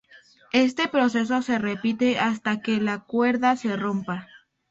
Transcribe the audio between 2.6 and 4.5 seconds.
que la cuerda se rompa.